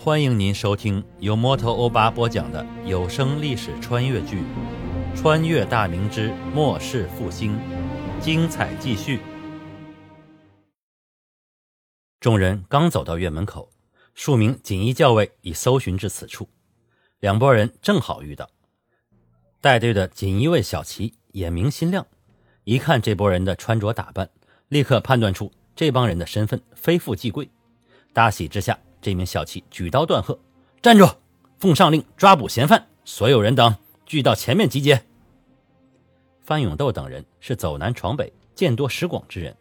[0.00, 4.42] 欢迎您收听由摩托欧巴播讲的有声历史穿越剧
[5.16, 7.58] 《穿越大明之末世复兴》，
[8.20, 9.18] 精彩继续。
[12.20, 13.72] 众人刚走到院门口，
[14.14, 16.48] 数名锦衣校尉已搜寻至此处，
[17.18, 18.48] 两拨人正好遇到。
[19.60, 22.06] 带队的锦衣卫小齐眼明心亮，
[22.62, 24.30] 一看这拨人的穿着打扮，
[24.68, 27.50] 立刻判断出这帮人的身份非富即贵，
[28.12, 28.78] 大喜之下。
[29.00, 30.38] 这名小骑举刀断喝
[30.82, 31.08] ：“站住！
[31.58, 33.74] 奉上令抓捕嫌犯，所有人等
[34.06, 35.04] 聚到前面集结。”
[36.42, 39.56] 范永斗等人是走南闯北、见多识广之人，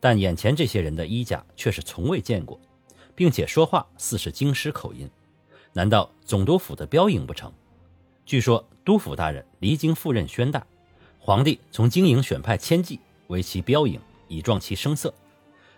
[0.00, 2.58] 但眼前这些人的衣甲却是从未见过，
[3.14, 5.10] 并且说话似是京师口音，
[5.72, 7.52] 难道总督府的标营不成？
[8.24, 10.66] 据说督府大人离京赴任宣大，
[11.18, 15.12] 皇帝从京营选派千骑为其标营，以壮其声色。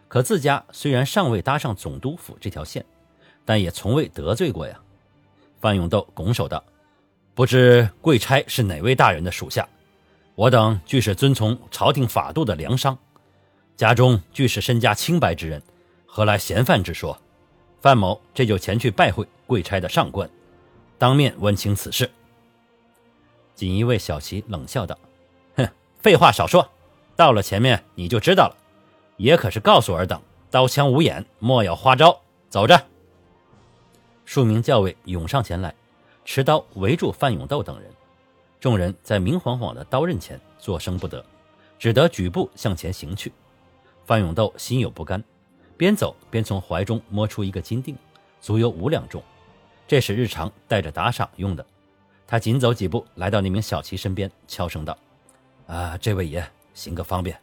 [0.09, 2.85] 可自家虽然尚未搭上总督府这条线，
[3.45, 4.79] 但也从未得罪过呀。
[5.61, 6.63] 范永斗拱手道
[7.35, 9.69] ：“不知贵差是哪位大人的属下？
[10.35, 12.97] 我等俱是遵从朝廷法度的良商，
[13.75, 15.63] 家中俱是身家清白之人，
[16.07, 17.19] 何来嫌犯之说？”
[17.81, 20.29] 范某这就前去拜会贵差的上官，
[20.99, 22.11] 当面问清此事。
[23.55, 24.99] 锦衣卫小齐冷笑道
[25.57, 25.69] ：“哼，
[26.01, 26.69] 废话少说，
[27.17, 28.57] 到了前面你就知道了。”
[29.17, 32.21] 也可是告诉尔等，刀枪无眼，莫要花招。
[32.49, 32.81] 走着。
[34.25, 35.75] 数名教尉涌上前来，
[36.25, 37.91] 持刀围住范永斗等人。
[38.59, 41.25] 众人在明晃晃的刀刃前作声不得，
[41.79, 43.33] 只得举步向前行去。
[44.05, 45.23] 范永斗心有不甘，
[45.77, 47.97] 边走边从怀中摸出一个金锭，
[48.41, 49.23] 足有五两重，
[49.87, 51.65] 这是日常带着打赏用的。
[52.27, 54.97] 他紧走几步，来到那名小骑身边，悄声道
[55.69, 56.45] ：“啊，这位爷，
[56.75, 57.39] 行个方便，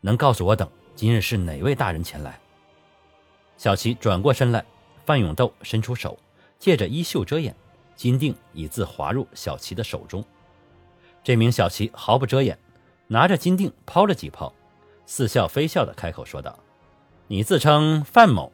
[0.00, 0.68] 能告诉我等？”
[1.00, 2.38] 今日是哪位大人前来？
[3.56, 4.62] 小齐转过身来，
[5.06, 6.18] 范永斗伸出手，
[6.58, 7.56] 借着衣袖遮掩，
[7.96, 10.22] 金锭已自滑入小齐的手中。
[11.24, 12.58] 这名小齐毫不遮掩，
[13.06, 14.52] 拿着金锭抛了几抛，
[15.06, 16.58] 似笑非笑的开口说道
[17.28, 18.52] ：“你自称范某，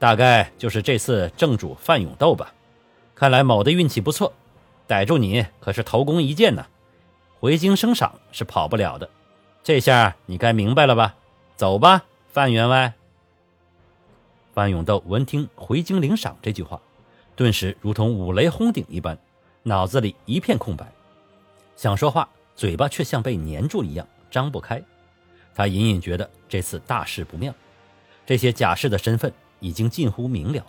[0.00, 2.52] 大概就是这次正主范永斗吧？
[3.14, 4.32] 看来某的运气不错，
[4.88, 6.66] 逮住你可是头功一件呢。
[7.38, 9.08] 回京升赏是跑不了的，
[9.62, 11.14] 这下你该明白了吧？”
[11.56, 12.92] 走吧，范员外。
[14.52, 16.80] 范永斗闻听“回京领赏”这句话，
[17.36, 19.16] 顿时如同五雷轰顶一般，
[19.62, 20.92] 脑子里一片空白，
[21.76, 24.82] 想说话，嘴巴却像被粘住一样张不开。
[25.54, 27.54] 他隐隐觉得这次大事不妙，
[28.26, 30.66] 这些假释的身份已经近乎明了。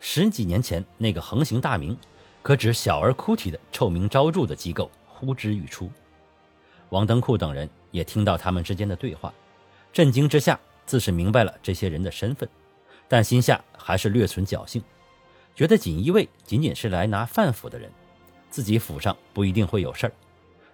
[0.00, 1.94] 十几年前那个横行大明，
[2.42, 5.90] 可指小儿哭啼的臭名昭著的机构呼之欲出。
[6.88, 9.30] 王登库等人也听到他们之间的对话。
[9.94, 12.48] 震惊之下，自是明白了这些人的身份，
[13.06, 14.82] 但心下还是略存侥幸，
[15.54, 17.88] 觉得锦衣卫仅仅是来拿范府的人，
[18.50, 20.12] 自己府上不一定会有事儿，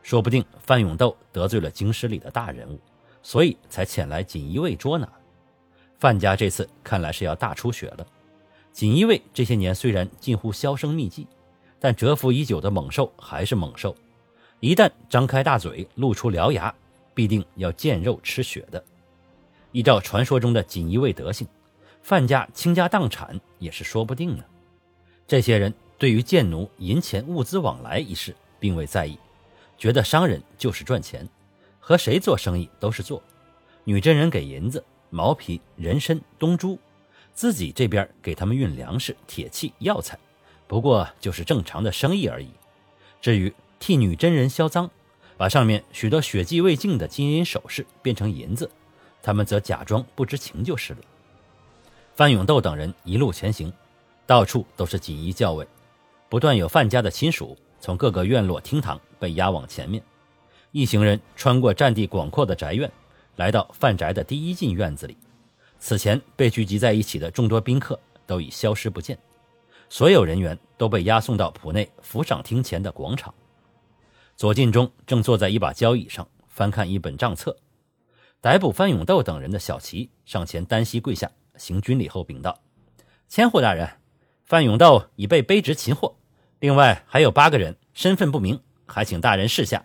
[0.02, 2.80] 说不定范永斗得罪了京师里的大人物，
[3.22, 5.06] 所以才遣来锦衣卫捉拿。
[5.98, 8.06] 范家这次看来是要大出血了。
[8.72, 11.26] 锦衣卫这些年虽然近乎销声匿迹，
[11.78, 13.94] 但蛰伏已久的猛兽还是猛兽，
[14.60, 16.74] 一旦张开大嘴露出獠牙，
[17.12, 18.82] 必定要见肉吃血的。
[19.72, 21.46] 依照传说中的锦衣卫德行，
[22.02, 24.44] 范家倾家荡产也是说不定呢。
[25.26, 29.18] 这些人对于贱奴银钱物资往来一事并未在意，
[29.78, 31.28] 觉得商人就是赚钱，
[31.78, 33.22] 和谁做生意都是做。
[33.84, 36.78] 女真人给银子、毛皮、人参、东珠，
[37.32, 40.18] 自己这边给他们运粮食、铁器、药材，
[40.66, 42.48] 不过就是正常的生意而已。
[43.20, 44.90] 至于替女真人销赃，
[45.36, 48.70] 把上面许多血迹未净的金银首饰变成银子。
[49.22, 51.00] 他们则假装不知情就是了。
[52.14, 53.72] 范永斗等人一路前行，
[54.26, 55.66] 到处都是锦衣教卫，
[56.28, 60.02] 不断有范家的亲属从各个院落厅堂被押往前面。
[60.72, 62.90] 一行人穿过占地广阔的宅院，
[63.36, 65.16] 来到范宅的第一进院子里。
[65.78, 69.18] 此前被聚集在一起的众多宾客都已消失不见，
[69.88, 73.34] 所有人员都被押送到府内抚赏厅前的广场。
[74.36, 77.56] 左进忠正坐在一把交椅上翻看一本账册。
[78.40, 82.58] 逮捕范永斗等人的小齐上前单膝跪下，行军礼后禀道
[83.28, 83.98] ：“千户大人，
[84.46, 86.16] 范永斗已被卑职擒获，
[86.58, 89.84] 另外还有八个人身份不明，还请大人示下。”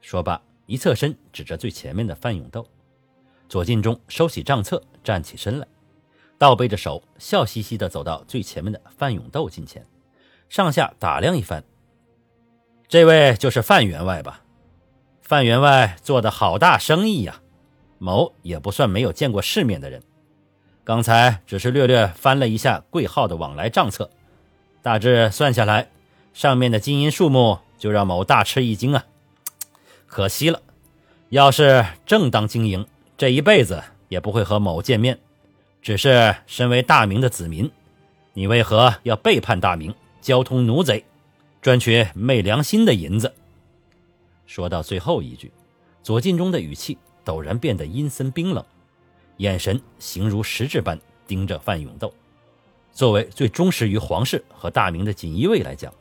[0.00, 2.64] 说罢，一侧身指着最前面的范永斗。
[3.48, 5.66] 左进忠收起账册，站起身来，
[6.38, 9.84] 倒背着手，笑嘻嘻地走到最前面的范永斗近前，
[10.48, 11.64] 上下打量一番
[12.86, 14.44] ：“这位就是范员外吧？
[15.20, 17.42] 范员外做的好大生意呀！”
[18.02, 20.02] 某也不算没有见过世面的人，
[20.82, 24.10] 刚才只是略略翻了一下贵号的往来账册，
[24.82, 25.88] 大致算下来，
[26.34, 29.06] 上面的金银数目就让某大吃一惊啊！
[30.08, 30.60] 可惜了，
[31.28, 32.84] 要是正当经营，
[33.16, 35.20] 这一辈子也不会和某见面。
[35.80, 37.70] 只是身为大明的子民，
[38.32, 41.04] 你为何要背叛大明，交通奴贼，
[41.60, 43.32] 赚取昧良心的银子？
[44.44, 45.52] 说到最后一句，
[46.02, 48.64] 左进中的语气陡然变得阴森冰冷，
[49.36, 52.12] 眼神形如实质般盯着范永斗。
[52.92, 55.92] 作为最忠实于皇室和大明的锦衣卫来讲，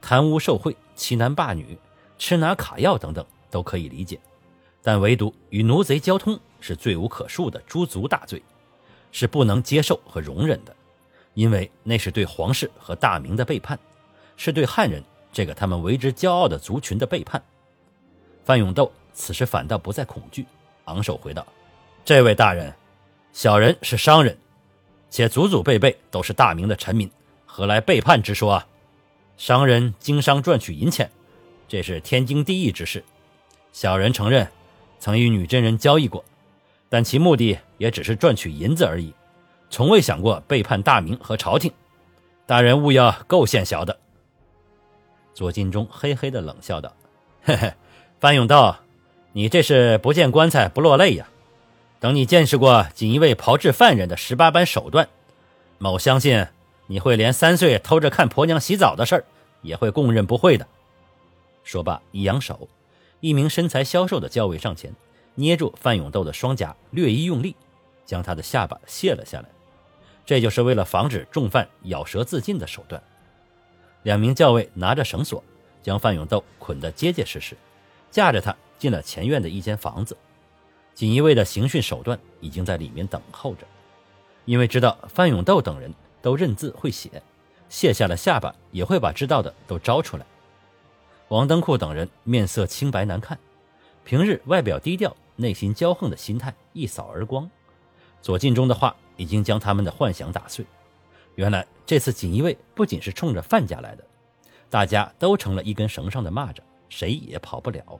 [0.00, 1.78] 贪污受贿、欺男霸女、
[2.18, 3.24] 吃拿卡要等等。
[3.50, 4.18] 都可以理解，
[4.82, 8.42] 但唯独与奴贼交通是罪无可恕的诛族大罪，
[9.12, 10.74] 是不能接受和容忍的，
[11.34, 13.78] 因为那是对皇室和大明的背叛，
[14.36, 15.00] 是对汉人
[15.32, 17.40] 这个他们为之骄傲的族群的背叛。
[18.44, 20.44] 范永斗此时反倒不再恐惧，
[20.84, 21.46] 昂首回道
[22.04, 22.74] ：“这位大人，
[23.32, 24.36] 小人是商人，
[25.10, 27.10] 且祖祖辈辈都是大明的臣民，
[27.46, 28.66] 何来背叛之说啊？
[29.36, 31.10] 商人经商赚取银钱，
[31.66, 33.02] 这是天经地义之事。”
[33.72, 34.46] 小人承认，
[35.00, 36.24] 曾与女真人交易过，
[36.88, 39.12] 但其目的也只是赚取银子而已，
[39.70, 41.72] 从未想过背叛大明和朝廷。
[42.46, 43.98] 大人勿要构陷小的。
[45.32, 46.94] 左进忠嘿嘿的冷笑道
[47.42, 47.72] ：“嘿嘿，
[48.20, 48.78] 范永道，
[49.36, 51.26] 你这是不见棺材不落泪呀？
[51.98, 55.08] 等你见识过锦衣卫炮制犯人的十八般手段，
[55.78, 56.46] 某相信
[56.86, 59.24] 你会连三岁偷着看婆娘洗澡的事儿
[59.60, 60.64] 也会供认不讳的。”
[61.64, 62.68] 说罢，一扬手。
[63.18, 64.94] 一名身材消瘦的教尉上前，
[65.34, 67.56] 捏住范永斗的双颊，略一用力，
[68.06, 69.48] 将他的下巴卸了下来。
[70.24, 73.02] 这就是为了防止重犯咬舌自尽的手段。
[74.04, 75.42] 两名教尉拿着绳索，
[75.82, 77.56] 将范永斗捆得结结实实，
[78.12, 80.16] 架着他进了前院的一间房子。
[80.94, 83.66] 锦衣卫的刑讯手段已经在里面等候着，
[84.44, 85.92] 因为知道范永斗等人
[86.22, 87.22] 都认字会写，
[87.68, 90.24] 卸下了下巴也会把知道的都招出来。
[91.28, 93.36] 王登库等人面色清白难看，
[94.04, 97.50] 平日外表低调、内心骄横的心态一扫而光。
[98.22, 100.64] 左近中的话已经将他们的幻想打碎。
[101.34, 104.04] 原来这次锦衣卫不仅是冲着范家来的，
[104.70, 107.98] 大家都成了一根绳上的蚂蚱，谁也跑不了。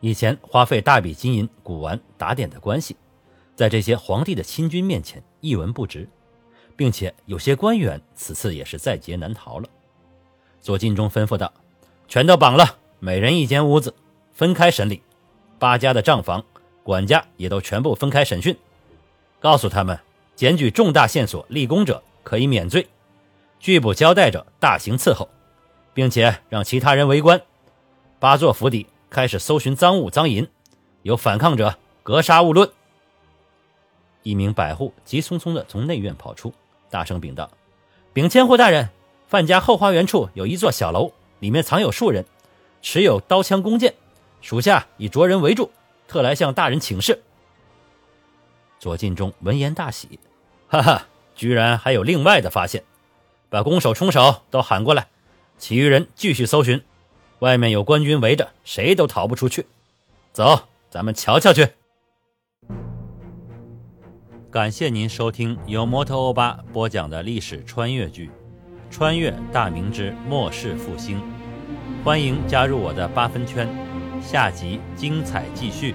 [0.00, 2.96] 以前花费大笔金银古玩打点的关系，
[3.54, 6.08] 在这些皇帝的亲军面前一文不值，
[6.76, 9.68] 并且有些官员此次也是在劫难逃了。
[10.60, 11.52] 左近中吩咐道。
[12.08, 13.94] 全都绑了，每人一间屋子，
[14.32, 15.00] 分开审理。
[15.60, 16.44] 八家的账房
[16.82, 18.56] 管家也都全部分开审讯。
[19.38, 19.96] 告诉他们，
[20.34, 22.88] 检举重大线索立功者可以免罪，
[23.60, 25.28] 拒不交代者大刑伺候，
[25.94, 27.40] 并且让其他人围观。
[28.18, 30.48] 八座府邸开始搜寻赃物赃银，
[31.02, 32.70] 有反抗者格杀勿论。
[34.22, 36.54] 一名百户急匆匆地从内院跑出，
[36.88, 37.50] 大声禀道
[38.14, 38.90] ：“禀千户大人，
[39.26, 42.26] 范家后花园处有一座小楼。”里面藏有数人，
[42.82, 43.94] 持有刀枪弓箭，
[44.42, 45.70] 属下已着人围住，
[46.06, 47.22] 特来向大人请示。
[48.78, 50.20] 左进忠闻言大喜，
[50.68, 52.84] 哈哈，居然还有另外的发现！
[53.48, 55.08] 把弓手、冲手都喊过来，
[55.56, 56.82] 其余人继续搜寻。
[57.40, 59.66] 外面有官军围着，谁都逃不出去。
[60.32, 61.68] 走，咱们瞧瞧去。
[64.50, 68.30] 感谢您收听由摩托欧巴播讲的历史穿越剧。
[68.90, 71.22] 穿越大明之末世复兴，
[72.04, 73.68] 欢迎加入我的八分圈，
[74.20, 75.94] 下集精彩继续。